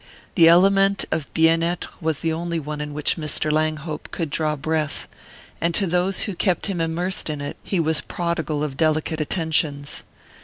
The 0.33 0.47
element 0.49 1.05
of 1.11 1.31
bien 1.31 1.61
être 1.61 1.87
was 2.01 2.21
the 2.21 2.33
only 2.33 2.59
one 2.59 2.81
in 2.81 2.91
which 2.95 3.17
Mr. 3.17 3.51
Langhope 3.51 4.09
could 4.09 4.31
draw 4.31 4.55
breath; 4.55 5.07
and 5.61 5.75
to 5.75 5.85
those 5.85 6.21
who 6.23 6.33
kept 6.33 6.65
him 6.65 6.81
immersed 6.81 7.29
in 7.29 7.39
it 7.39 7.55
he 7.61 7.79
was 7.79 8.01
prodigal 8.01 8.63
of 8.63 8.77
delicate 8.77 9.21
attentions. 9.21 10.01